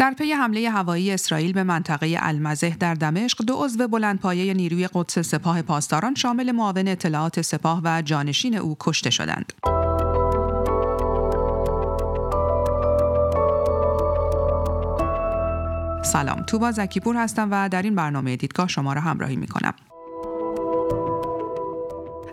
در 0.00 0.14
پی 0.14 0.32
حمله 0.32 0.70
هوایی 0.70 1.12
اسرائیل 1.12 1.52
به 1.52 1.62
منطقه 1.62 2.16
المزه 2.20 2.76
در 2.80 2.94
دمشق 2.94 3.44
دو 3.44 3.54
عضو 3.54 3.88
بلندپایه 3.88 4.54
نیروی 4.54 4.88
قدس 4.94 5.18
سپاه 5.18 5.62
پاسداران 5.62 6.14
شامل 6.14 6.52
معاون 6.52 6.88
اطلاعات 6.88 7.42
سپاه 7.42 7.80
و 7.84 8.02
جانشین 8.02 8.54
او 8.54 8.76
کشته 8.80 9.10
شدند. 9.10 9.52
سلام 16.04 16.42
توبا 16.46 16.72
زکیپور 16.72 17.16
هستم 17.16 17.48
و 17.50 17.68
در 17.68 17.82
این 17.82 17.94
برنامه 17.94 18.36
دیدگاه 18.36 18.68
شما 18.68 18.92
را 18.92 19.00
همراهی 19.00 19.36
می 19.36 19.46
کنم. 19.46 19.74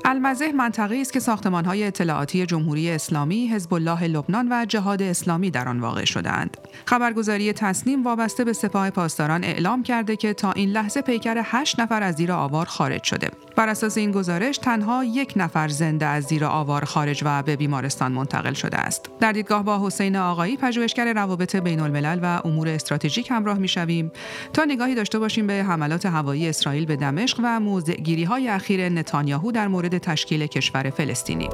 المزه 0.09 0.51
منطقه 0.51 0.95
است 0.95 1.13
که 1.13 1.19
ساختمانهای 1.19 1.83
اطلاعاتی 1.83 2.45
جمهوری 2.45 2.91
اسلامی، 2.91 3.47
حزب 3.47 3.73
الله 3.73 4.07
لبنان 4.07 4.47
و 4.51 4.65
جهاد 4.65 5.01
اسلامی 5.01 5.51
در 5.51 5.69
آن 5.69 5.79
واقع 5.79 6.05
شدهاند. 6.05 6.57
خبرگزاری 6.85 7.53
تصنیم 7.53 8.03
وابسته 8.03 8.43
به 8.43 8.53
سپاه 8.53 8.89
پاسداران 8.89 9.43
اعلام 9.43 9.83
کرده 9.83 10.15
که 10.15 10.33
تا 10.33 10.51
این 10.51 10.69
لحظه 10.69 11.01
پیکر 11.01 11.41
هشت 11.43 11.79
نفر 11.79 12.03
از 12.03 12.15
زیر 12.15 12.31
آوار 12.31 12.65
خارج 12.65 13.03
شده. 13.03 13.31
بر 13.57 13.69
اساس 13.69 13.97
این 13.97 14.11
گزارش 14.11 14.57
تنها 14.57 15.03
یک 15.03 15.33
نفر 15.35 15.67
زنده 15.67 16.05
از 16.05 16.23
زیر 16.23 16.45
آوار 16.45 16.85
خارج 16.85 17.21
و 17.25 17.43
به 17.43 17.55
بیمارستان 17.55 18.11
منتقل 18.11 18.53
شده 18.53 18.77
است. 18.77 19.09
در 19.19 19.31
دیدگاه 19.31 19.63
با 19.63 19.87
حسین 19.87 20.15
آقایی 20.15 20.57
پژوهشگر 20.57 21.13
روابط 21.13 21.55
بین 21.55 21.79
الملل 21.79 22.19
و 22.21 22.41
امور 22.45 22.67
استراتژیک 22.67 23.31
همراه 23.31 23.57
می‌شویم 23.57 24.11
تا 24.53 24.65
نگاهی 24.65 24.95
داشته 24.95 25.19
باشیم 25.19 25.47
به 25.47 25.53
حملات 25.53 26.05
هوایی 26.05 26.49
اسرائیل 26.49 26.85
به 26.85 26.95
دمشق 26.95 27.39
و 27.43 27.59
موضعگیری 27.59 28.23
های 28.23 28.47
اخیر 28.47 28.89
نتانیاهو 28.89 29.51
در 29.51 29.67
مورد 29.67 29.97
تشکیل 29.97 30.47
کشور 30.47 30.89
فلسطینی. 30.89 31.49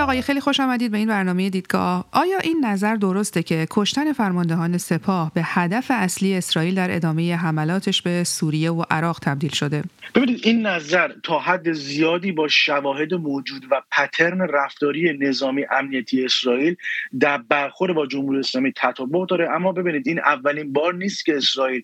آقای 0.00 0.22
خیلی 0.22 0.40
خوش 0.40 0.60
آمدید 0.60 0.90
به 0.90 0.98
این 0.98 1.08
برنامه 1.08 1.50
دیدگاه. 1.50 2.04
آیا 2.12 2.38
این 2.38 2.64
نظر 2.64 2.96
درسته 2.96 3.42
که 3.42 3.66
کشتن 3.70 4.12
فرماندهان 4.12 4.78
سپاه 4.78 5.32
به 5.34 5.42
هدف 5.44 5.86
اصلی 5.90 6.34
اسرائیل 6.34 6.74
در 6.74 6.96
ادامه 6.96 7.36
حملاتش 7.36 8.02
به 8.02 8.24
سوریه 8.24 8.70
و 8.70 8.84
عراق 8.90 9.18
تبدیل 9.22 9.50
شده؟ 9.50 9.82
ببینید 10.14 10.40
این 10.42 10.66
نظر 10.66 11.12
تا 11.22 11.38
حد 11.38 11.72
زیادی 11.72 12.32
با 12.32 12.48
شواهد 12.48 13.14
موجود 13.14 13.66
و 13.70 13.82
پترن 13.90 14.40
رفتاری 14.40 15.18
نظامی 15.18 15.64
امنیتی 15.70 16.24
اسرائیل 16.24 16.76
در 17.20 17.38
برخورد 17.38 17.94
با 17.94 18.06
جمهوری 18.06 18.38
اسلامی 18.38 18.72
تطابق 18.76 19.28
داره. 19.28 19.50
اما 19.50 19.72
ببینید 19.72 20.08
این 20.08 20.18
اولین 20.18 20.72
بار 20.72 20.94
نیست 20.94 21.24
که 21.24 21.36
اسرائیل 21.36 21.82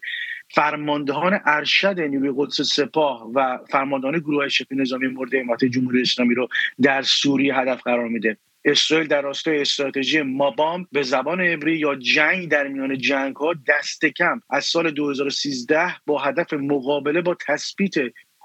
فرماندهان 0.49 1.41
ارشد 1.45 2.01
نیروی 2.01 2.33
قدس 2.37 2.61
سپاه 2.61 3.31
و 3.35 3.59
فرماندهان 3.71 4.19
گروه 4.19 4.49
شبه 4.49 4.77
نظامی 4.77 5.07
مورد 5.07 5.35
حمایت 5.35 5.65
جمهوری 5.65 6.03
اسلامی 6.03 6.35
رو 6.35 6.49
در 6.83 7.03
سوریه 7.03 7.57
هدف 7.57 7.83
قرار 7.83 8.09
میده. 8.09 8.37
اسرائیل 8.67 9.07
در 9.09 9.23
راستای 9.23 9.61
استراتژی 9.61 10.23
مابام 10.23 10.87
به 10.93 11.03
زبان 11.03 11.41
عبری 11.41 11.79
یا 11.79 11.95
جنگ 11.95 12.49
در 12.49 12.69
میان 12.69 12.99
جنگ 12.99 13.37
ها 13.37 13.55
دست 13.69 14.07
کم. 14.07 14.41
از 14.51 14.65
سال 14.65 14.91
2013 14.91 15.97
با 16.07 16.19
هدف 16.19 16.53
مقابله 16.53 17.23
با 17.23 17.37
تثبیت 17.47 17.95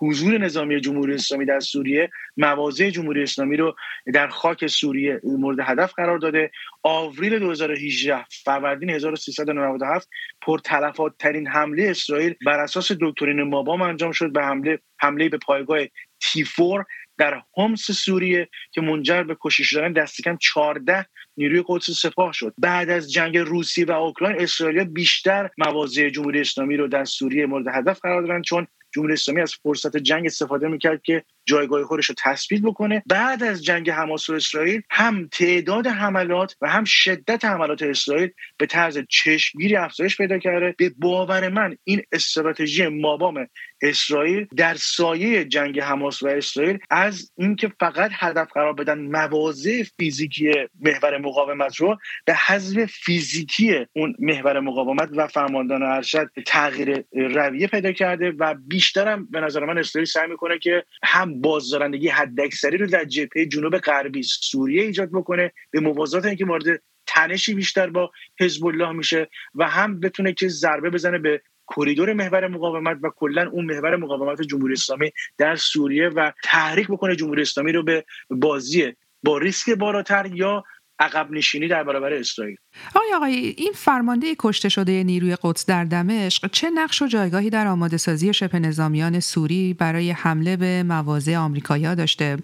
حضور 0.01 0.37
نظامی 0.37 0.81
جمهوری 0.81 1.13
اسلامی 1.13 1.45
در 1.45 1.59
سوریه 1.59 2.09
مواضع 2.37 2.89
جمهوری 2.89 3.23
اسلامی 3.23 3.57
رو 3.57 3.75
در 4.13 4.27
خاک 4.27 4.67
سوریه 4.67 5.19
مورد 5.23 5.59
هدف 5.59 5.93
قرار 5.93 6.17
داده. 6.17 6.51
آوریل 6.83 7.39
2018 7.39 8.25
فروردین 8.43 8.89
1397 8.89 10.09
پرتلفات 10.41 11.13
ترین 11.19 11.47
حمله 11.47 11.89
اسرائیل 11.89 12.35
بر 12.45 12.59
اساس 12.59 12.91
دکترین 13.01 13.41
مابام 13.41 13.81
انجام 13.81 14.11
شد 14.11 14.31
به 14.31 14.43
حمله 14.43 14.79
حمله 14.99 15.29
به 15.29 15.37
پایگاه 15.37 15.79
تیفور 16.21 16.85
در 17.17 17.41
همس 17.57 17.91
سوریه 17.91 18.49
که 18.71 18.81
منجر 18.81 19.23
به 19.23 19.37
کشته 19.41 19.63
شدن 19.63 19.93
دست 19.93 20.21
کم 20.21 20.37
14 20.37 21.05
نیروی 21.37 21.63
قدس 21.67 21.89
سپاه 21.89 22.33
شد. 22.33 22.53
بعد 22.57 22.89
از 22.89 23.11
جنگ 23.11 23.37
روسیه 23.37 23.85
و 23.85 23.91
اوکراین 23.91 24.41
اسرائیل 24.41 24.83
بیشتر 24.83 25.49
مواضع 25.57 26.09
جمهوری 26.09 26.41
اسلامی 26.41 26.77
رو 26.77 26.87
در 26.87 27.05
سوریه 27.05 27.45
مورد 27.45 27.67
هدف 27.67 27.99
قرار 27.99 28.21
دادن 28.21 28.41
چون 28.41 28.67
جمهوری 28.91 29.13
اسلامی 29.13 29.41
از 29.41 29.53
فرصت 29.53 29.97
جنگ 29.97 30.25
استفاده 30.25 30.67
می‌کرد 30.67 31.01
که 31.01 31.23
جایگاه 31.45 31.83
خودش 31.83 32.05
رو 32.05 32.15
تثبیت 32.17 32.61
بکنه. 32.61 33.03
بعد 33.05 33.43
از 33.43 33.63
جنگ 33.63 33.89
حماس 33.89 34.29
و 34.29 34.33
اسرائیل 34.33 34.81
هم 34.89 35.27
تعداد 35.31 35.87
حملات 35.87 36.55
و 36.61 36.69
هم 36.69 36.83
شدت 36.83 37.45
حملات 37.45 37.81
اسرائیل 37.81 38.29
به 38.57 38.65
طرز 38.65 38.99
چشمگیری 39.09 39.75
افزایش 39.75 40.17
پیدا 40.17 40.37
کرده. 40.37 40.75
به 40.77 40.91
باور 40.97 41.49
من 41.49 41.77
این 41.83 42.01
استراتژی 42.11 42.87
مابام 42.87 43.47
اسرائیل 43.81 44.47
در 44.55 44.73
سایه 44.73 45.45
جنگ 45.45 45.79
حماس 45.79 46.23
و 46.23 46.27
اسرائیل 46.27 46.79
از 46.89 47.31
اینکه 47.37 47.71
فقط 47.79 48.11
هدف 48.13 48.51
قرار 48.53 48.73
بدن 48.73 48.99
مواضع 48.99 49.83
فیزیکی 49.99 50.53
محور 50.81 51.17
مقاومت 51.17 51.75
رو 51.75 51.97
به 52.25 52.33
حذف 52.33 52.85
فیزیکی 52.85 53.85
اون 53.93 54.15
محور 54.19 54.59
مقاومت 54.59 55.09
و 55.15 55.27
فرماندهان 55.27 55.83
ارشد 55.83 56.29
تغییر 56.45 57.03
رویه 57.11 57.67
پیدا 57.67 57.91
کرده 57.91 58.31
و 58.31 58.55
بیشترم 58.67 59.25
به 59.25 59.39
نظر 59.39 59.65
من 59.65 59.77
اسرائیل 59.77 60.05
سعی 60.05 60.27
می‌کنه 60.27 60.59
که 60.59 60.83
هم 61.03 61.41
بازدارندگی 61.41 62.07
حداکثری 62.07 62.77
رو 62.77 62.87
در 62.87 63.05
جبهه 63.05 63.45
جنوب 63.45 63.77
غربی 63.77 64.23
سوریه 64.23 64.83
ایجاد 64.83 65.09
بکنه 65.11 65.51
به 65.71 65.79
موازات 65.79 66.25
اینکه 66.25 66.45
مورد 66.45 66.81
تنشی 67.07 67.53
بیشتر 67.53 67.89
با 67.89 68.11
حزب 68.39 68.65
الله 68.65 68.91
میشه 68.91 69.29
و 69.55 69.69
هم 69.69 69.99
بتونه 69.99 70.33
که 70.33 70.47
ضربه 70.47 70.89
بزنه 70.89 71.17
به 71.17 71.41
کریدور 71.67 72.13
محور 72.13 72.47
مقاومت 72.47 72.97
و 73.03 73.09
کلا 73.15 73.49
اون 73.49 73.65
محور 73.65 73.95
مقاومت 73.95 74.41
جمهوری 74.41 74.73
اسلامی 74.73 75.11
در 75.37 75.55
سوریه 75.55 76.07
و 76.07 76.31
تحریک 76.43 76.87
بکنه 76.87 77.15
جمهوری 77.15 77.41
اسلامی 77.41 77.71
رو 77.71 77.83
به 77.83 78.05
بازی 78.29 78.93
با 79.23 79.37
ریسک 79.37 79.69
بالاتر 79.69 80.25
یا 80.33 80.63
عقب 81.01 81.31
نشینی 81.31 81.67
در 81.67 81.83
برابر 81.83 82.13
اسرائیل. 82.13 82.55
آقای 82.95 83.13
آقای 83.15 83.35
این 83.57 83.71
فرمانده 83.75 84.35
کشته 84.39 84.69
شده 84.69 85.03
نیروی 85.03 85.37
قدس 85.43 85.65
در 85.65 85.85
دمشق 85.85 86.51
چه 86.51 86.69
نقش 86.69 87.01
و 87.01 87.07
جایگاهی 87.07 87.49
در 87.49 87.67
آماده 87.67 87.97
سازی 87.97 88.33
شبه 88.33 88.59
نظامیان 88.59 89.19
سوری 89.19 89.73
برای 89.73 90.11
حمله 90.11 90.57
به 90.57 90.83
مواضع 90.83 91.35
آمریکایی 91.37 91.95
داشته 91.95 92.37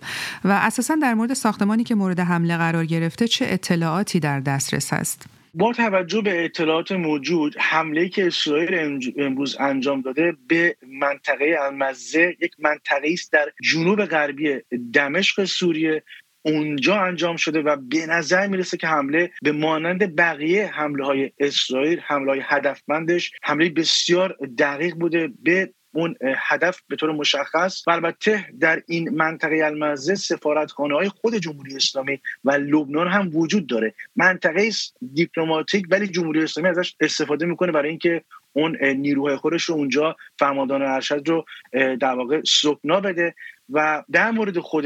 و 0.44 0.52
اساسا 0.52 0.96
در 0.96 1.14
مورد 1.14 1.34
ساختمانی 1.34 1.84
که 1.84 1.96
مورد 1.96 2.20
حمله 2.20 2.58
قرار 2.58 2.86
گرفته 2.86 3.28
چه 3.28 3.46
اطلاعاتی 3.50 4.20
در 4.20 4.40
دسترس 4.40 4.94
است؟ 4.94 5.37
با 5.54 5.74
توجه 5.74 6.22
به 6.22 6.46
اطلاعات 6.46 6.92
موجود 6.92 7.56
حمله 7.60 8.10
که 8.10 8.28
اسرائیل 8.28 9.00
امروز 9.18 9.58
انجام 9.60 10.02
داده 10.02 10.34
به 10.48 10.76
منطقه 10.88 11.56
المزه 11.60 12.38
یک 12.42 12.52
منطقه 12.60 13.10
است 13.14 13.32
در 13.32 13.52
جنوب 13.64 14.06
غربی 14.06 14.60
دمشق 14.94 15.46
سوریه. 15.46 16.04
اونجا 16.46 17.02
انجام 17.02 17.36
شده 17.36 17.62
و 17.62 17.76
به 17.76 18.06
نظر 18.06 18.48
می‌رسه 18.48 18.78
که 18.78 18.88
حمله 18.88 19.32
به 19.42 19.52
مانند 19.52 20.16
بقیه 20.16 20.68
حمله 20.68 21.06
های 21.06 21.32
اسرائیل 21.40 22.00
حمله 22.00 22.32
های 22.32 22.42
هدفمندش 22.44 23.32
حمله 23.44 23.70
بسیار 23.70 24.38
دقیق 24.58 24.96
بوده. 24.96 25.30
به 25.44 25.74
اون 25.98 26.16
هدف 26.48 26.82
به 26.88 26.96
طور 26.96 27.12
مشخص 27.12 27.88
و 27.88 27.92
البته 27.92 28.46
در 28.60 28.82
این 28.88 29.10
منطقه 29.10 29.56
المزه 29.66 30.16
سفارتخانه 30.16 30.96
های 30.96 31.10
خود 31.10 31.36
جمهوری 31.36 31.76
اسلامی 31.76 32.22
و 32.44 32.52
لبنان 32.52 33.08
هم 33.08 33.30
وجود 33.36 33.68
داره. 33.68 33.94
منطقه 34.16 34.70
دیپلماتیک 35.14 35.86
ولی 35.90 36.08
جمهوری 36.08 36.44
اسلامی 36.44 36.70
ازش 36.70 36.96
استفاده 37.00 37.46
می‌کنه 37.46 37.72
برای 37.72 37.90
اینکه 37.90 38.24
اون 38.58 38.78
نیروهای 38.86 39.36
خودش 39.36 39.64
رو 39.64 39.76
اونجا 39.76 40.16
فرماندهان 40.40 40.82
ارشد 40.82 41.30
رو 41.30 41.46
در 41.74 42.16
واقع 42.16 42.42
سکنا 42.46 43.00
بده 43.00 43.36
و 43.70 44.04
در 44.12 44.32
مورد 44.32 44.60
خود 44.60 44.86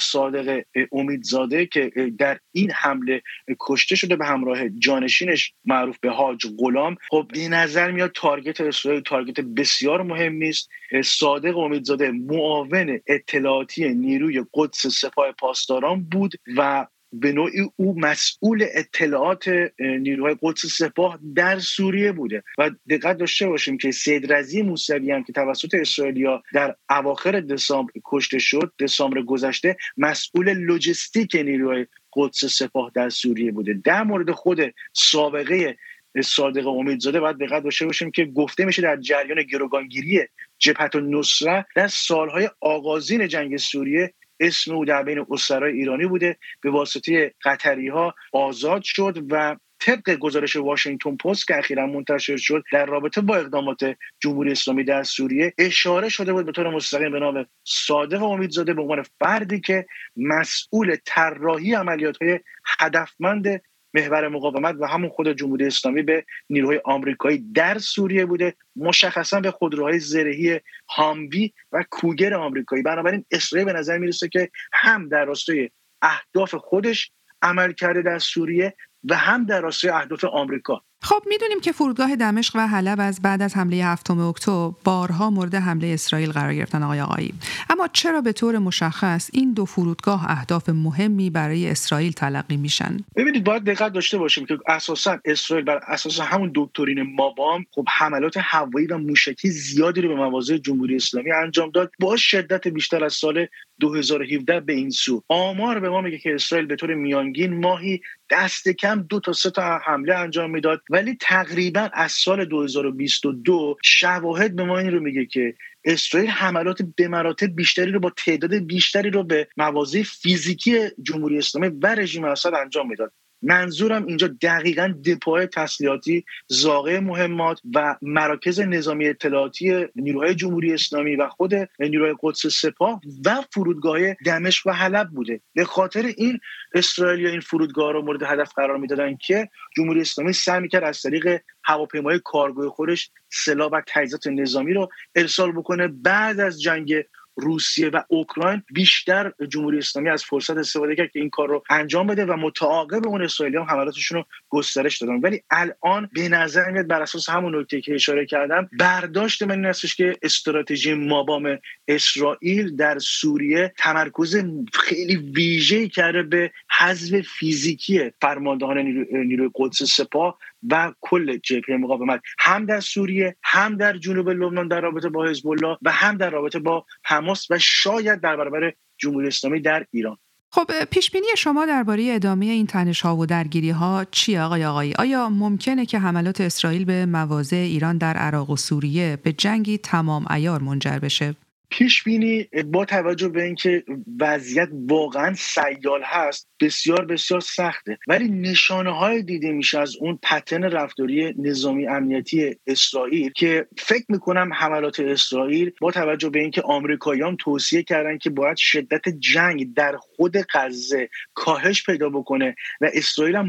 صادق 0.00 0.62
امیدزاده 0.92 1.66
که 1.66 1.92
در 2.18 2.38
این 2.52 2.70
حمله 2.70 3.22
کشته 3.60 3.96
شده 3.96 4.16
به 4.16 4.26
همراه 4.26 4.68
جانشینش 4.68 5.52
معروف 5.64 5.98
به 5.98 6.10
حاج 6.10 6.46
غلام 6.58 6.96
خب 7.10 7.26
به 7.34 7.48
نظر 7.48 7.90
میاد 7.90 8.12
تارگت 8.14 8.60
اسرائیل 8.60 9.02
تارگت 9.02 9.40
بسیار 9.40 10.02
مهمی 10.02 10.48
است 10.48 10.68
صادق 11.04 11.58
امیدزاده 11.58 12.10
معاون 12.10 13.00
اطلاعاتی 13.06 13.94
نیروی 13.94 14.44
قدس 14.54 14.86
سپاه 14.86 15.32
پاسداران 15.32 16.04
بود 16.04 16.32
و 16.56 16.86
به 17.12 17.32
نوعی 17.32 17.70
او 17.76 18.00
مسئول 18.00 18.66
اطلاعات 18.74 19.50
نیروهای 19.78 20.36
قدس 20.42 20.66
سپاه 20.66 21.18
در 21.34 21.58
سوریه 21.58 22.12
بوده. 22.12 22.42
و 22.58 22.70
دقت 22.90 23.18
داشته 23.18 23.46
باشیم 23.46 23.78
که 23.78 23.90
سید 23.90 24.32
رزی 24.32 24.62
موسوی 24.62 25.12
هم 25.12 25.24
که 25.24 25.32
توسط 25.32 25.74
اسرائیلیا 25.74 26.42
در 26.52 26.74
اواخر 26.90 27.40
دسامبر 27.40 27.92
کشته 28.04 28.38
شد 28.38 28.72
دسامبر 28.80 29.22
گذشته 29.22 29.76
مسئول 29.96 30.52
لوجستیک 30.52 31.34
نیروهای 31.34 31.86
قدس 32.12 32.44
سپاه 32.44 32.90
در 32.94 33.08
سوریه 33.08 33.52
بوده. 33.52 33.80
در 33.84 34.02
مورد 34.02 34.30
خود 34.30 34.60
سابقه 34.92 35.76
صادق 36.24 36.66
امیدزاده 36.66 37.20
باید 37.20 37.38
دقت 37.38 37.62
داشته 37.62 37.86
باشیم 37.86 38.10
که 38.10 38.24
گفته 38.24 38.64
میشه 38.64 38.82
در 38.82 38.96
جریان 38.96 39.42
گروگانگیری 39.42 40.20
جبهت 40.58 40.96
النصره 40.96 41.66
در 41.74 41.88
سالهای 41.88 42.50
آغازین 42.60 43.28
جنگ 43.28 43.56
سوریه 43.56 44.14
اسم 44.40 44.74
او 44.74 44.84
در 44.84 45.02
بین 45.02 45.26
اسرای 45.30 45.72
ایرانی 45.72 46.06
بوده. 46.06 46.36
به 46.60 46.70
واسطه 46.70 47.34
قطری 47.44 47.88
ها 47.88 48.14
آزاد 48.32 48.82
شد 48.82 49.24
و 49.30 49.56
طبق 49.80 50.14
گزارش 50.14 50.56
واشنگتن 50.56 51.16
پست 51.16 51.46
که 51.46 51.58
اخیرا 51.58 51.86
منتشر 51.86 52.36
شد 52.36 52.62
در 52.72 52.86
رابطه 52.86 53.20
با 53.20 53.36
اقدامات 53.36 53.96
جمهوری 54.20 54.52
اسلامی 54.52 54.84
در 54.84 55.02
سوریه 55.02 55.54
اشاره 55.58 56.08
شده 56.08 56.32
بود 56.32 56.46
به 56.46 56.52
طور 56.52 56.70
مستقیم 56.70 57.12
به 57.12 57.18
نام 57.18 57.46
صادق 57.64 58.22
امیدزاده 58.22 58.74
به 58.74 58.82
عنوان 58.82 59.04
فردی 59.20 59.60
که 59.60 59.86
مسئول 60.16 60.96
طراحی 61.04 61.74
عملیات 61.74 62.22
های 62.22 62.40
هدفمند 62.78 63.62
محور 63.94 64.28
مقاومت 64.28 64.76
و 64.80 64.86
همون 64.86 65.10
خود 65.10 65.32
جمهوری 65.32 65.66
اسلامی 65.66 66.02
به 66.02 66.24
نیروهای 66.50 66.80
آمریکایی 66.84 67.38
در 67.54 67.78
سوریه 67.78 68.26
بوده 68.26 68.54
مشخصا 68.76 69.40
به 69.40 69.50
خودروهای 69.50 69.98
زرهی 69.98 70.60
هاموی 70.88 71.52
و 71.72 71.84
کوگر 71.90 72.34
آمریکایی. 72.34 72.82
بنابراین 72.82 73.24
اسرائیل 73.30 73.72
به 73.72 73.78
نظر 73.78 73.98
می‌رسه 73.98 74.28
که 74.28 74.50
هم 74.72 75.08
در 75.08 75.24
راستای 75.24 75.70
اهداف 76.02 76.54
خودش 76.54 77.10
عمل 77.42 77.72
کرده 77.72 78.02
در 78.02 78.18
سوریه 78.18 78.74
و 79.04 79.14
هم 79.16 79.44
در 79.44 79.60
راستای 79.60 79.90
اهداف 79.90 80.24
آمریکا. 80.24 80.82
خب 81.02 81.22
می‌دونیم 81.26 81.60
که 81.60 81.72
فرودگاه 81.72 82.16
دمشق 82.16 82.56
و 82.56 82.66
حلب 82.66 83.00
از 83.00 83.22
بعد 83.22 83.42
از 83.42 83.56
حمله 83.56 83.76
هفتم 83.76 84.20
اکتبر 84.20 84.70
بارها 84.84 85.30
مورد 85.30 85.54
حمله 85.54 85.86
اسرائیل 85.86 86.32
قرار 86.32 86.54
گرفتن 86.54 86.82
آقای 86.82 87.00
آقایی. 87.00 87.34
اما 87.70 87.88
چرا 87.92 88.20
به 88.20 88.32
طور 88.32 88.58
مشخص 88.58 89.30
این 89.32 89.52
دو 89.52 89.64
فرودگاه 89.64 90.30
اهداف 90.30 90.68
مهمی 90.68 91.30
برای 91.30 91.70
اسرائیل 91.70 92.12
تلقی 92.12 92.56
میشن؟ 92.56 92.96
ببینید 93.16 93.44
باید 93.44 93.64
دقت 93.64 93.92
داشته 93.92 94.18
باشیم 94.18 94.46
که 94.46 94.58
اساسا 94.66 95.18
اسرائیل 95.24 95.64
بر 95.64 95.80
اساس 95.86 96.20
همون 96.20 96.52
دکترین 96.54 97.14
مابام 97.14 97.66
خب 97.70 97.84
حملات 97.88 98.36
هوایی 98.40 98.86
و 98.86 98.98
موشکی 98.98 99.50
زیادی 99.50 100.00
رو 100.00 100.08
به 100.08 100.14
مواضع 100.14 100.56
جمهوری 100.56 100.96
اسلامی 100.96 101.32
انجام 101.32 101.70
داد. 101.70 101.92
با 101.98 102.16
شدت 102.16 102.68
بیشتر 102.68 103.04
از 103.04 103.12
سال 103.12 103.46
2017 103.80 104.60
به 104.60 104.72
این 104.72 104.90
سو. 104.90 105.22
آمار 105.28 105.80
به 105.80 105.88
ما 105.88 106.00
میگه 106.00 106.18
که 106.18 106.34
اسرائیل 106.34 106.66
به 106.66 106.76
طور 106.76 106.94
میانگین 106.94 107.60
ماهی 107.60 108.00
دست 108.30 108.68
کم 108.68 109.02
دو 109.02 109.20
تا 109.20 109.32
سه 109.32 109.50
تا 109.50 109.78
حمله 109.86 110.14
انجام 110.14 110.50
می‌داد. 110.50 110.82
ولی 110.90 111.16
تقریبا 111.20 111.90
از 111.92 112.12
سال 112.12 112.44
2022 112.44 113.76
شواهد 113.84 114.56
به 114.56 114.64
ما 114.64 114.78
این 114.78 114.92
رو 114.92 115.00
میگه 115.00 115.26
که 115.26 115.54
اسرائیل 115.84 116.30
حملات 116.30 116.82
به 116.96 117.08
مراتب 117.08 117.46
بیشتری 117.46 117.92
رو 117.92 118.00
با 118.00 118.10
تعداد 118.10 118.54
بیشتری 118.54 119.10
رو 119.10 119.22
به 119.24 119.48
مواضع 119.56 120.02
فیزیکی 120.02 120.78
جمهوری 121.02 121.38
اسلامی 121.38 121.68
و 121.82 121.86
رژیم 121.86 122.24
اسد 122.24 122.54
انجام 122.54 122.88
می‌داد. 122.88 123.12
منظورم 123.42 124.06
اینجا 124.06 124.28
دقیقا 124.42 124.94
دپای 125.04 125.46
تسلیحاتی 125.46 126.24
زاغه 126.48 127.00
مهمات 127.00 127.60
و 127.74 127.96
مراکز 128.02 128.60
نظامی 128.60 129.08
اطلاعاتی 129.08 129.86
نیروهای 129.96 130.34
جمهوری 130.34 130.74
اسلامی 130.74 131.16
و 131.16 131.28
خود 131.28 131.54
نیروهای 131.80 132.14
قدس 132.22 132.46
سپاه 132.46 133.00
و 133.24 133.44
فرودگاه 133.52 134.14
دمشق 134.14 134.66
و 134.66 134.72
حلب 134.72 135.08
بوده. 135.08 135.40
به 135.54 135.64
خاطر 135.64 136.12
این 136.16 136.38
اسرائیل 136.74 137.26
این 137.26 137.40
فرودگاه 137.40 137.92
رو 137.92 138.02
مورد 138.02 138.22
هدف 138.22 138.52
قرار 138.56 138.76
می‌دادن 138.76 139.16
که 139.16 139.48
جمهوری 139.76 140.00
اسلامی 140.00 140.32
سعی 140.32 140.60
می‌کرد 140.60 140.84
از 140.84 141.02
طریق 141.02 141.40
هواپیمای 141.64 142.20
کارگوی 142.24 142.68
خودش 142.68 143.10
سلاح 143.30 143.70
و 143.70 143.80
تجهیزات 143.86 144.26
نظامی 144.26 144.72
رو 144.72 144.88
ارسال 145.14 145.52
بکنه 145.52 145.88
بعد 145.88 146.40
از 146.40 146.62
جنگ 146.62 146.94
روسیه 147.38 147.88
و 147.88 148.02
اوکراین 148.08 148.62
بیشتر 148.72 149.32
جمهوری 149.48 149.78
اسلامی 149.78 150.10
از 150.10 150.24
فرصت 150.24 150.56
استفاده 150.56 150.96
کرد 150.96 151.10
که 151.10 151.18
این 151.18 151.30
کار 151.30 151.48
رو 151.48 151.64
انجام 151.70 152.06
بده 152.06 152.24
و 152.24 152.36
متعاقب 152.36 153.06
اون 153.06 153.22
اسرائیلی 153.22 153.56
هم 153.56 153.62
حملاتشون 153.62 154.18
رو 154.18 154.24
گسترش 154.48 154.98
دادن. 154.98 155.20
ولی 155.20 155.42
الان 155.50 156.08
به 156.12 156.28
نظر 156.28 156.70
میاد 156.70 156.86
بر 156.86 157.02
اساس 157.02 157.28
همون 157.28 157.60
نکته 157.60 157.80
که 157.80 157.94
اشاره 157.94 158.26
کردم 158.26 158.68
برداشت 158.78 159.42
من 159.42 159.54
این 159.54 159.64
هستش 159.64 159.94
که 159.94 160.16
استراتژی 160.22 160.94
مابام 160.94 161.58
اسرائیل 161.88 162.76
در 162.76 162.98
سوریه 162.98 163.74
تمرکز 163.78 164.36
خیلی 164.72 165.16
ویژه‌ای 165.16 165.88
کرده 165.88 166.22
به 166.22 166.52
حذف 166.78 167.20
فیزیکی 167.20 168.10
فرماندهان 168.20 168.78
نیروی 169.12 169.50
قدس 169.54 169.82
سپاه 169.82 170.38
و 170.70 170.92
کل 171.00 171.36
جبهه 171.36 171.76
مقاومت. 171.76 172.20
هم 172.38 172.66
در 172.66 172.80
سوریه 172.80 173.36
هم 173.42 173.76
در 173.76 173.96
جنوب 173.96 174.28
لبنان 174.28 174.68
در 174.68 174.80
رابطه 174.80 175.08
با 175.08 175.26
حزب 175.26 175.48
الله 175.48 175.76
و 175.82 175.90
هم 175.90 176.16
در 176.16 176.30
رابطه 176.30 176.58
با 176.58 176.86
حماس 177.28 177.50
و 177.50 177.58
شاید 177.58 178.20
در 178.20 178.36
برابر 178.36 178.72
جمهوری 178.98 179.26
اسلامی 179.26 179.60
در 179.60 179.86
ایران. 179.90 180.16
خب 180.50 180.84
پیش 180.90 181.10
بینی 181.10 181.26
شما 181.38 181.66
درباره 181.66 182.08
ادامه 182.14 182.46
این 182.46 182.66
تنش 182.66 183.00
ها 183.00 183.16
و 183.16 183.26
درگیری 183.26 183.70
ها 183.70 184.06
چی 184.10 184.38
آقای 184.38 184.64
آقایی؟ 184.64 184.94
آیا 184.98 185.28
ممکنه 185.28 185.86
که 185.86 185.98
حملات 185.98 186.40
اسرائیل 186.40 186.84
به 186.84 187.06
مواضع 187.06 187.56
ایران 187.56 187.98
در 187.98 188.16
عراق 188.16 188.50
و 188.50 188.56
سوریه 188.56 189.18
به 189.22 189.32
جنگی 189.32 189.78
تمام 189.78 190.26
ایار 190.30 190.60
منجر 190.60 190.98
بشه؟ 190.98 191.34
پیش 191.70 192.02
بینی 192.02 192.48
با 192.64 192.84
توجه 192.84 193.28
به 193.28 193.42
اینکه 193.42 193.84
وضعیت 194.20 194.68
واقعا 194.72 195.34
سیال 195.34 196.02
هست 196.04 196.48
بسیار 196.60 197.04
بسیار 197.04 197.40
سخته. 197.40 197.98
ولی 198.08 198.28
نشانه 198.28 198.98
های 198.98 199.22
دیده 199.22 199.52
میشه 199.52 199.78
از 199.78 199.96
اون 200.00 200.18
پتن 200.22 200.64
رفتاری 200.64 201.34
نظامی 201.38 201.86
امنیتی 201.86 202.56
اسرائیل 202.66 203.30
که 203.30 203.66
فکر 203.78 204.04
می‌کنم 204.08 204.50
حملات 204.54 205.00
اسرائیل 205.00 205.72
با 205.80 205.90
توجه 205.90 206.30
به 206.30 206.40
اینکه 206.40 206.62
آمریکاییان 206.62 207.36
توصیه 207.36 207.82
کردن 207.82 208.18
که 208.18 208.30
باید 208.30 208.56
شدت 208.56 209.08
جنگ 209.08 209.74
در 209.74 209.96
خود 210.18 210.36
غزه 210.54 211.08
کاهش 211.34 211.86
پیدا 211.86 212.08
بکنه 212.08 212.54
و 212.80 212.90
اسرائیل 212.94 213.36
هم 213.36 213.48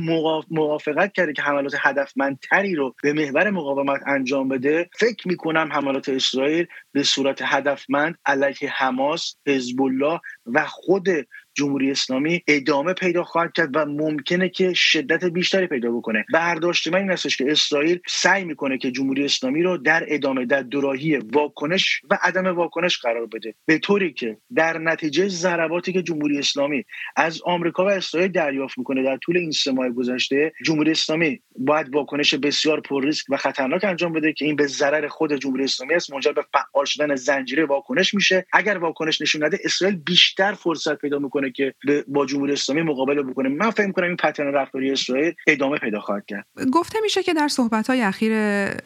موافقت 0.52 1.14
کرده 1.14 1.34
که 1.34 1.42
حملات 1.42 1.74
هدفمندتری 1.78 2.76
رو 2.76 2.96
به 3.04 3.14
محور 3.14 3.50
مقاومت 3.50 4.02
انجام 4.08 4.48
بده. 4.48 4.90
فکر 5.00 5.28
می‌کنم 5.28 5.70
حملات 5.74 6.10
اسرائیل 6.10 6.68
به 6.92 7.04
صورت 7.04 7.42
هدفمند 7.44 8.16
علیه 8.26 8.70
حماس 8.70 9.36
حزب 9.48 9.82
الله 9.82 10.20
و 10.46 10.66
خود 10.66 11.08
جمهوری 11.54 11.92
اسلامی 11.92 12.42
ادامه 12.48 12.94
پیدا 12.94 13.24
خواهد 13.24 13.54
کرد 13.54 13.70
و 13.76 13.86
ممکنه 13.86 14.50
که 14.50 14.74
شدت 14.74 15.26
بیشتری 15.26 15.68
پیدا 15.68 15.92
بکنه. 15.92 16.26
برداشت 16.34 16.88
من 16.88 17.00
این 17.00 17.12
هستش 17.12 17.38
که 17.38 17.52
اسرائیل 17.52 18.00
سعی 18.08 18.44
می‌کنه 18.46 18.78
که 18.78 18.92
جمهوری 18.92 19.26
اسلامی 19.26 19.64
رو 19.64 19.78
در 19.78 20.06
ادامه 20.08 20.46
در 20.46 20.62
دوراهی 20.62 21.18
واکنش 21.18 22.02
و 22.10 22.18
عدم 22.22 22.56
واکنش 22.56 22.98
قرار 22.98 23.26
بده. 23.26 23.56
به 23.66 23.78
طوری 23.78 24.14
که 24.14 24.38
در 24.56 24.78
نتیجه 24.78 25.28
ضرباتی 25.28 25.94
که 25.94 26.02
جمهوری 26.02 26.40
اسلامی 26.40 26.84
از 27.16 27.42
آمریکا 27.46 27.86
و 27.86 27.90
اسرائیل 27.90 28.32
دریافت 28.32 28.78
می‌کنه 28.78 29.04
در 29.04 29.18
طول 29.18 29.38
این 29.38 29.52
سه 29.52 29.72
ماه 29.72 29.90
گذشته 29.90 30.54
جمهوری 30.66 30.92
اسلامی 30.92 31.42
باید 31.56 31.96
واکنش 31.96 32.34
بسیار 32.34 32.82
پر 32.82 33.06
ریسک 33.06 33.26
و 33.30 33.38
خطرناک 33.38 33.84
انجام 33.84 34.14
بده 34.14 34.34
که 34.34 34.46
این 34.46 34.56
به 34.56 34.68
ضرر 34.68 35.08
خود 35.08 35.34
جمهوری 35.34 35.64
اسلامی 35.64 35.94
است 35.94 36.14
منجر 36.14 36.32
به 36.32 36.46
فعال 36.54 36.86
شدن 36.86 37.16
زنجیره 37.16 37.66
واکنش 37.66 38.14
میشه. 38.14 38.46
اگر 38.54 38.78
واکنش 38.78 39.22
نشون 39.22 39.44
نده 39.44 39.60
اسرائیل 39.64 39.98
بیشتر 39.98 40.54
فرصت 40.54 40.96
پیدا 40.96 41.20
می‌کنه 41.20 41.39
که 41.56 41.74
با 42.08 42.26
جمهوری 42.26 42.54
اسلامی 42.54 42.82
مقابله 42.82 43.24
بکنه. 43.24 43.50
من 43.50 43.70
فکر 43.70 43.92
کنم 43.92 44.08
این 44.08 44.16
پترن 44.16 44.54
رفتاری 44.54 44.92
اسرائیل 44.92 45.34
ادامه 45.48 45.78
پیدا 45.78 46.00
خواهد 46.00 46.26
کرد. 46.26 46.46
گفته 46.74 47.00
میشه 47.04 47.24
که 47.24 47.34
در 47.34 47.48
صحبت 47.48 47.90
های 47.90 48.02
اخیر 48.02 48.34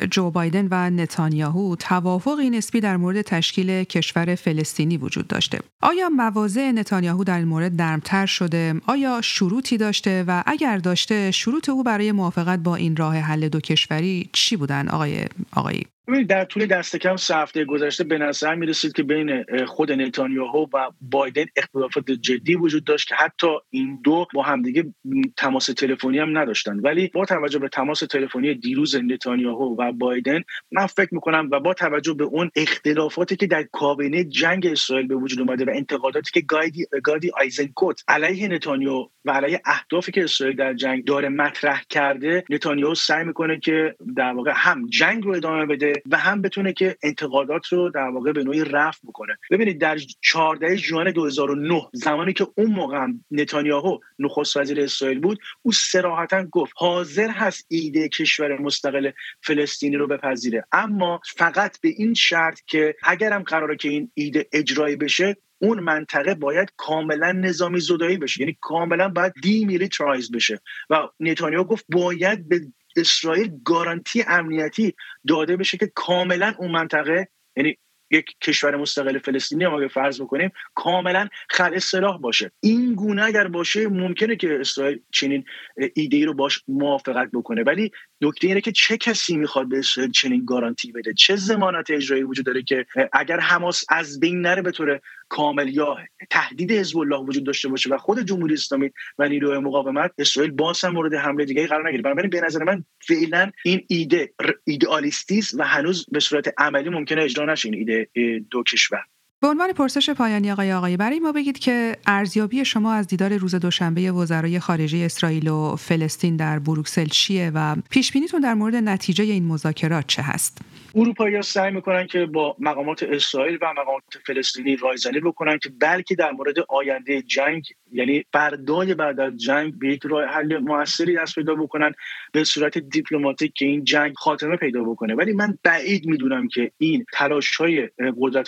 جو 0.05 0.31
بایدن 0.31 0.67
و 0.71 0.89
نتانیاهو 0.89 1.75
توافقی 1.75 2.49
نسبی 2.49 2.79
در 2.79 2.97
مورد 2.97 3.21
تشکیل 3.21 3.83
کشور 3.83 4.35
فلسطینی 4.35 4.97
وجود 4.97 5.27
داشته. 5.27 5.59
آیا 5.81 6.09
مواضع 6.09 6.71
نتانیاهو 6.71 7.23
در 7.23 7.37
این 7.37 7.47
مورد 7.47 7.81
نرمتر 7.81 8.25
شده؟ 8.25 8.73
آیا 8.87 9.21
شروطی 9.21 9.77
داشته؟ 9.77 10.25
و 10.27 10.43
اگر 10.45 10.77
داشته 10.77 11.31
شروط 11.31 11.69
او 11.69 11.83
برای 11.83 12.11
موافقت 12.11 12.59
با 12.59 12.75
این 12.75 12.95
راه 12.95 13.17
حل 13.17 13.49
دو 13.49 13.59
کشوری 13.59 14.29
چی 14.33 14.55
بودن؟ 14.55 14.87
آقای 14.87 15.25
آقایی. 15.55 15.87
ببینید 16.07 16.29
در 16.29 16.45
طول 16.45 16.65
دست 16.65 16.95
کم 16.95 17.15
سه 17.15 17.35
هفته 17.35 17.65
گذشته 17.65 18.03
به 18.03 18.17
نظر 18.17 18.55
می 18.55 18.65
رسید 18.65 18.93
که 18.93 19.03
بین 19.03 19.43
خود 19.65 19.91
نتانیاهو 19.91 20.65
و 20.73 20.91
بایدن 21.01 21.45
اختلافات 21.55 22.11
جدی 22.11 22.55
وجود 22.55 22.83
داشت 22.83 23.07
که 23.07 23.15
حتی 23.15 23.47
این 23.69 23.99
دو 24.03 24.27
با 24.33 24.43
همدیگه 24.43 24.93
تماس 25.37 25.65
تلفنی 25.65 26.19
هم 26.19 26.37
نداشتن. 26.37 26.79
ولی 26.79 27.07
با 27.07 27.25
توجه 27.25 27.59
به 27.59 27.69
تماس 27.69 27.99
تلفنی 27.99 28.53
دیروز 28.53 28.95
نتانیاهو 28.95 29.75
و 29.81 29.91
بایدن 29.91 30.41
من 30.71 30.85
فکر 30.85 31.13
می‌کنم 31.13 31.49
و 31.51 31.59
با 31.59 31.73
توجه 31.73 32.13
به 32.13 32.23
اون 32.23 32.51
اختلافاتی 32.55 33.35
که 33.35 33.47
در 33.47 33.63
کابینه 33.63 34.23
جنگ 34.23 34.67
اسرائیل 34.67 35.07
به 35.07 35.15
وجود 35.15 35.39
اومده 35.39 35.65
و 35.65 35.69
انتقاداتی 35.75 36.31
که 36.33 36.41
گایدی 36.41 36.85
گادی 37.03 37.31
آیزنکوت 37.39 38.03
علیه 38.07 38.47
نتانیاهو 38.47 39.07
و 39.25 39.31
علیه 39.31 39.61
اهدافی 39.65 40.11
که 40.11 40.23
اسرائیل 40.23 40.55
در 40.55 40.73
جنگ 40.73 41.05
داره 41.05 41.29
مطرح 41.29 41.81
کرده 41.89 42.43
نتانیاهو 42.49 42.95
سعی 42.95 43.23
می‌کنه 43.23 43.59
که 43.59 43.95
در 44.15 44.33
واقع 44.33 44.51
هم 44.55 44.87
جنگ 44.87 45.23
رو 45.23 45.35
ادامه 45.35 45.65
بده 45.65 45.92
و 46.05 46.17
هم 46.17 46.41
بتونه 46.41 46.73
که 46.73 46.97
انتقادات 47.03 47.67
رو 47.67 47.89
در 47.89 48.09
واقع 48.09 48.31
به 48.31 48.43
نوعی 48.43 48.63
رفع 48.63 49.07
بکنه. 49.07 49.37
ببینید 49.51 49.81
در 49.81 49.97
14 50.21 50.75
ژوئن 50.75 51.11
2009 51.11 51.81
زمانی 51.93 52.33
که 52.33 52.47
اون 52.55 52.71
موقع 52.71 53.07
نتانیاهو 53.31 53.99
نخست 54.19 54.57
وزیر 54.57 54.81
اسرائیل 54.81 55.19
بود 55.19 55.39
او 55.61 55.71
صراحتا 55.71 56.43
گفت 56.43 56.73
حاضر 56.75 57.29
هست 57.29 57.65
ایده 57.67 58.09
کشور 58.09 58.57
مستقل 58.57 59.11
فلسطینی 59.41 59.95
رو 59.95 60.07
بپذیره. 60.07 60.65
اما 60.71 61.21
فقط 61.35 61.81
به 61.81 61.89
این 61.89 62.13
شرط 62.13 62.59
که 62.67 62.95
اگرم 63.03 63.43
قراره 63.43 63.75
که 63.75 63.89
این 63.89 64.11
ایده 64.13 64.47
اجرایی 64.51 64.95
بشه 64.95 65.37
اون 65.63 65.79
منطقه 65.79 66.33
باید 66.33 66.73
کاملا 66.77 67.31
نظامی 67.31 67.79
زدایی 67.79 68.17
بشه. 68.17 68.41
یعنی 68.41 68.57
کاملا 68.61 69.09
باید 69.09 69.33
دیمیلیترایز 69.41 70.31
بشه. 70.31 70.61
و 70.89 70.95
نتانیاهو 71.19 71.63
گفت 71.63 71.85
باید 71.89 72.49
به 72.49 72.61
اسرائیل 72.95 73.51
گارانتی 73.65 74.23
امنیتی 74.27 74.93
داده 75.27 75.57
بشه 75.57 75.77
که 75.77 75.91
کاملا 75.95 76.53
اون 76.59 76.71
منطقه 76.71 77.27
یعنی 77.57 77.77
یک 78.11 78.25
کشور 78.41 78.75
مستقل 78.75 79.17
فلسطینی 79.17 79.67
ما 79.67 79.87
فرض 79.87 80.21
بکنیم 80.21 80.51
کاملا 80.75 81.27
خلع 81.49 81.79
سلاح 81.79 82.17
باشه. 82.17 82.51
این 82.59 82.95
گونه 82.95 83.23
اگر 83.23 83.47
باشه 83.47 83.87
ممکنه 83.87 84.35
که 84.35 84.57
اسرائیل 84.59 84.99
چنین 85.11 85.45
ایده 85.93 86.25
رو 86.25 86.33
باش 86.33 86.63
موافقت 86.67 87.29
بکنه. 87.33 87.63
ولی 87.63 87.91
نکته 88.21 88.47
اینه 88.47 88.61
که 88.61 88.71
چه 88.71 88.97
کسی 88.97 89.37
می‌خواد 89.37 89.69
به 89.69 89.77
اسرائیل 89.79 90.11
چنین 90.11 90.45
گارانتی 90.45 90.91
بده؟ 90.91 91.13
چه 91.13 91.35
ضمانت 91.35 91.91
اجرایی 91.91 92.23
وجود 92.23 92.45
داره 92.45 92.63
که 92.63 92.85
اگر 93.13 93.39
حماس 93.39 93.83
از 93.89 94.19
بین 94.19 94.41
نره 94.41 94.61
به 94.61 94.71
طور 94.71 94.99
کامل 95.33 95.75
یا 95.75 95.97
تهدید 96.29 96.71
حزب 96.71 96.97
الله 96.97 97.17
وجود 97.17 97.45
داشته 97.45 97.69
باشه 97.69 97.89
و 97.89 97.97
خود 97.97 98.19
جمهوری 98.19 98.53
اسلامی 98.53 98.89
و 99.17 99.27
نیروهای 99.27 99.59
مقاومت 99.59 100.11
اسرائیل 100.17 100.51
باز 100.51 100.81
هم 100.81 100.93
مورد 100.93 101.13
حمله 101.13 101.45
دیگه 101.45 101.67
قرار 101.67 101.87
نگیره. 101.87 102.03
بنابراین 102.03 102.29
به 102.29 102.41
نظر 102.41 102.63
من 102.63 102.85
فعلا 103.07 103.51
این 103.65 103.85
ایده 103.87 104.33
ایدئالیستی 104.65 105.41
و 105.57 105.63
هنوز 105.63 106.05
به 106.11 106.19
صورت 106.19 106.53
عملی 106.57 106.89
ممکنه 106.89 107.23
اجرا 107.23 107.45
نشه 107.45 107.69
این 107.69 107.77
ایده 107.77 108.09
دو 108.51 108.63
کشور. 108.63 109.03
به 109.43 109.49
عنوان 109.49 109.73
پرسش 109.73 110.09
پایانی 110.09 110.51
آقای 110.51 110.73
آقایی 110.73 110.97
برای 110.97 111.19
ما 111.19 111.31
بگید 111.31 111.59
که 111.59 111.97
ارزیابی 112.07 112.65
شما 112.65 112.93
از 112.93 113.07
دیدار 113.07 113.37
روز 113.37 113.55
دوشنبه 113.55 114.11
وزرای 114.11 114.59
خارجه 114.59 114.97
اسرائیل 114.97 115.47
و 115.47 115.75
فلسطین 115.75 116.35
در 116.35 116.59
بروکسل 116.59 117.05
چیه 117.05 117.51
و 117.55 117.75
پیش 117.89 118.11
بینیتون 118.11 118.41
در 118.41 118.53
مورد 118.53 118.75
نتیجه 118.75 119.23
این 119.23 119.45
مذاکرات 119.45 120.07
چه 120.07 120.21
هست؟ 120.21 120.61
اروپایی 120.95 121.41
سعی 121.41 121.71
می‌کنن 121.71 122.07
که 122.07 122.25
با 122.25 122.55
مقامات 122.59 123.03
اسرائیل 123.03 123.57
و 123.61 123.73
مقامات 123.77 124.03
فلسطینی 124.25 124.75
رایزنی 124.75 125.19
بکنن 125.19 125.57
که 125.57 125.69
بلکه 125.79 126.15
در 126.15 126.31
مورد 126.31 126.55
آینده 126.69 127.21
جنگ 127.21 127.63
یعنی 127.91 128.25
بردای 128.31 128.93
بعد 128.93 129.19
از 129.19 129.37
جنگ 129.37 129.79
به 129.79 129.93
یک 129.93 130.01
راه 130.03 130.25
حل 130.25 130.57
موثری 130.57 131.15
دست 131.15 131.35
پیدا 131.35 131.55
بکنن 131.55 131.91
به 132.31 132.43
صورت 132.43 132.77
دیپلماتیک 132.77 133.53
که 133.55 133.65
این 133.65 133.83
جنگ 133.83 134.13
خاتمه 134.15 134.57
پیدا 134.57 134.83
بکنه 134.83 135.15
ولی 135.15 135.33
من 135.33 135.57
بعید 135.63 136.05
می‌دونم 136.05 136.47
که 136.47 136.71
این 136.77 137.05
تلاش 137.13 137.55
های 137.55 137.89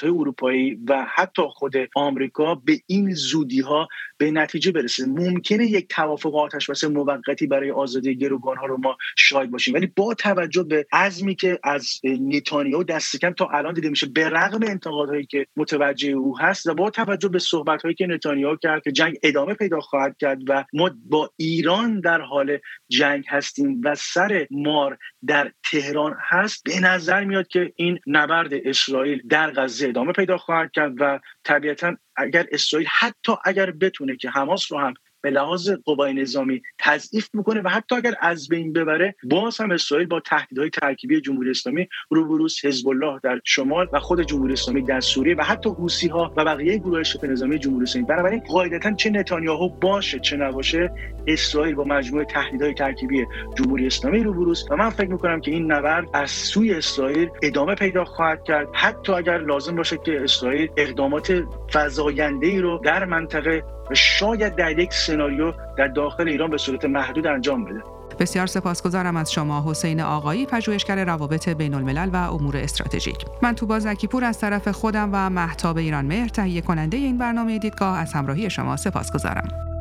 اروپایی 0.03 0.75
و 0.89 1.05
حتی 1.15 1.41
خود 1.49 1.73
آمریکا 1.95 2.55
به 2.55 2.79
این 2.87 3.13
زودی 3.13 3.61
ها 3.61 3.87
به 4.17 4.31
نتیجه 4.31 4.71
برسه. 4.71 5.05
ممکنه 5.05 5.65
یک 5.65 5.87
توافق 5.89 6.35
آتش 6.35 6.69
بس 6.69 6.83
موقتی 6.83 7.47
برای 7.47 7.71
آزادی 7.71 8.15
گروگان 8.15 8.57
ها 8.57 8.65
رو 8.65 8.77
ما 8.77 8.97
شاهد 9.17 9.51
باشیم. 9.51 9.73
ولی 9.73 9.87
با 9.95 10.13
توجه 10.13 10.63
به 10.63 10.87
عزمی 10.91 11.35
که 11.35 11.59
از 11.63 11.99
نتانیاهو 12.03 12.83
دست 12.83 13.19
کم 13.21 13.31
تا 13.31 13.45
الان 13.45 13.73
دیده 13.73 13.89
میشه 13.89 14.07
به 14.07 14.29
رغم 14.29 14.59
انتقادهایی 14.63 15.25
که 15.25 15.47
متوجه 15.55 16.09
او 16.09 16.39
هست 16.39 16.67
و 16.67 16.73
با 16.73 16.89
توجه 16.89 17.29
به 17.29 17.39
صحبت 17.39 17.81
هایی 17.81 17.95
که 17.95 18.07
نتانیاهو 18.07 18.55
کرد 18.55 18.83
که 18.83 18.91
جنگ 18.91 19.17
ادامه 19.23 19.53
پیدا 19.53 19.79
خواهد 19.79 20.17
کرد 20.17 20.39
و 20.47 20.65
ما 20.73 20.91
با 21.05 21.31
ایران 21.37 21.99
در 21.99 22.21
حال 22.21 22.57
جنگ 22.89 23.23
هستیم 23.27 23.81
و 23.83 23.95
سر 23.95 24.47
مار 24.51 24.97
در 25.27 25.51
تهران 25.71 26.17
هست 26.19 26.63
به 26.63 26.79
نظر 26.79 27.23
میاد 27.23 27.47
که 27.47 27.73
این 27.75 27.99
نبرد 28.07 28.53
اسرائیل 28.53 29.21
در 29.29 29.51
غزه 29.51 29.87
ادامه 29.87 30.11
پیدا 30.11 30.37
خواهد 30.37 30.71
کرد 30.75 30.93
و 30.99 31.19
طبیعتا 31.43 31.97
اگر 32.15 32.45
اسرائیل 32.51 32.87
حتی 32.91 33.33
اگر 33.45 33.71
بتونه 33.71 34.15
که 34.15 34.29
حماس 34.29 34.71
رو 34.71 34.79
هم 34.79 34.93
به 35.25 35.31
لحاظ 35.31 35.69
قوای 35.85 36.13
نظامی 36.13 36.61
تضعیف 36.79 37.29
می‌کنه 37.33 37.61
و 37.61 37.69
حتی 37.69 37.95
اگر 37.95 38.13
از 38.21 38.47
بین 38.47 38.73
ببره 38.73 39.15
باز 39.23 39.61
هم 39.61 39.71
اسرائیل 39.71 40.07
با 40.07 40.19
تهدیدهای 40.19 40.69
ترکیبی 40.69 41.21
جمهوری 41.21 41.49
اسلامی 41.49 41.87
روبروس 42.09 42.65
حزب 42.65 42.87
الله 42.87 43.19
در 43.23 43.41
شمال 43.43 43.87
و 43.93 43.99
خود 43.99 44.21
جمهوری 44.21 44.53
اسلامی 44.53 44.81
در 44.81 44.99
سوریه 44.99 45.35
و 45.35 45.41
حتی 45.41 45.69
حوسی 45.69 46.07
ها 46.07 46.33
و 46.37 46.45
بقیه 46.45 46.77
گروه 46.77 47.03
شبه 47.03 47.27
نظامی 47.27 47.59
جمهوری 47.59 47.83
اسلامی. 47.83 48.07
بنابراین 48.07 48.39
قاعدتا 48.39 48.93
چه 48.93 49.09
نتانیاهو 49.09 49.69
باشه 49.69 50.19
چه 50.19 50.37
نباشه 50.37 50.91
اسرائیل 51.27 51.75
با 51.75 51.83
مجموعه 51.83 52.25
تهدیدهای 52.25 52.73
ترکیبی 52.73 53.25
جمهوری 53.57 53.87
اسلامی 53.87 54.23
روبروس 54.23 54.65
و 54.71 54.75
من 54.75 54.89
فکر 54.89 55.09
می‌کنم 55.09 55.41
که 55.41 55.51
این 55.51 55.71
نبرد 55.71 56.07
از 56.13 56.31
سوی 56.31 56.73
اسرائیل 56.73 57.29
ادامه 57.43 57.75
پیدا 57.75 58.05
خواهد 58.05 58.43
کرد. 58.43 58.67
حتی 58.73 59.13
اگر 59.13 59.37
لازم 59.37 59.75
باشه 59.75 59.97
که 60.05 60.23
اسرائیل 60.23 60.69
اقدامات 60.77 61.43
فزاینده 61.73 62.47
ای 62.47 62.59
رو 62.59 62.81
در 62.83 63.05
منطقه 63.05 63.63
و 63.91 63.95
شاید 63.95 64.55
در 64.55 64.79
یک 64.79 64.93
سناریو 64.93 65.53
در 65.77 65.87
داخل 65.87 66.27
ایران 66.27 66.49
به 66.49 66.57
صورت 66.57 66.85
محدود 66.85 67.27
انجام 67.27 67.65
بده. 67.65 67.83
بسیار 68.19 68.47
سپاسگزارم 68.47 69.17
از 69.17 69.31
شما 69.31 69.63
حسین 69.67 70.01
آقایی 70.01 70.45
پژوهشگر 70.45 71.05
روابط 71.05 71.49
بین 71.49 71.73
الملل 71.73 72.09
و 72.13 72.15
امور 72.15 72.57
استراتژیک. 72.57 73.25
من 73.41 73.55
توبا 73.55 73.79
زکیپور 73.79 74.23
از 74.23 74.39
طرف 74.39 74.67
خودم 74.67 75.09
و 75.13 75.29
محتاب 75.29 75.77
ایران 75.77 76.05
مهر 76.05 76.27
تهیه 76.27 76.61
کننده 76.61 76.97
این 76.97 77.17
برنامه 77.17 77.59
دیدگاه 77.59 77.97
از 77.97 78.13
همراهی 78.13 78.49
شما 78.49 78.77
سپاسگزارم. 78.77 79.74